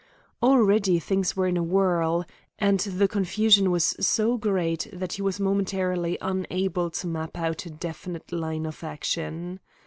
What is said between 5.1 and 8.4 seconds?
he was momentarily unable to map out a definite